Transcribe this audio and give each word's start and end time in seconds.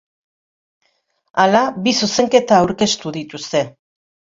Hala, 1.45 1.61
bi 1.85 1.95
zuzenketa 2.03 2.59
aurkeztu 2.65 3.19
dituzte. 3.23 3.69